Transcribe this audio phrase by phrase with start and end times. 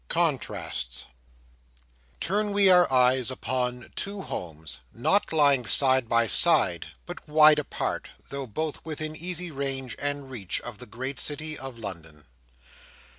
[0.09, 1.05] Contrasts
[2.19, 8.09] Turn we our eyes upon two homes; not lying side by side, but wide apart,
[8.31, 12.25] though both within easy range and reach of the great city of London.